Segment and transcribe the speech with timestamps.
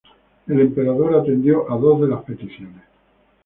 [0.47, 2.81] El emperador atendió a dos de las peticiones.